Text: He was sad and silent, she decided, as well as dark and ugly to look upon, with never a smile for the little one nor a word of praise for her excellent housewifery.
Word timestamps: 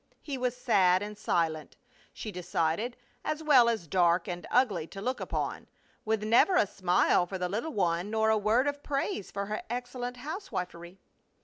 He 0.23 0.35
was 0.35 0.57
sad 0.57 1.03
and 1.03 1.15
silent, 1.15 1.75
she 2.11 2.31
decided, 2.31 2.97
as 3.23 3.43
well 3.43 3.69
as 3.69 3.85
dark 3.85 4.27
and 4.27 4.47
ugly 4.49 4.87
to 4.87 4.99
look 4.99 5.19
upon, 5.19 5.67
with 6.05 6.23
never 6.23 6.55
a 6.55 6.65
smile 6.65 7.27
for 7.27 7.37
the 7.37 7.47
little 7.47 7.73
one 7.73 8.09
nor 8.09 8.31
a 8.31 8.35
word 8.39 8.65
of 8.65 8.81
praise 8.81 9.29
for 9.29 9.45
her 9.45 9.61
excellent 9.69 10.17
housewifery. 10.17 10.97